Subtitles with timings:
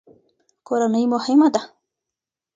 [0.67, 1.61] کورنۍ مهمه ده.